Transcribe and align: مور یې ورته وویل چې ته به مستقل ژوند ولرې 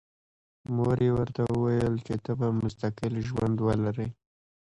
مور 0.75 0.97
یې 1.05 1.11
ورته 1.17 1.41
وویل 1.51 1.95
چې 2.05 2.13
ته 2.23 2.31
به 2.39 2.47
مستقل 2.61 3.13
ژوند 3.27 3.57
ولرې 3.67 4.07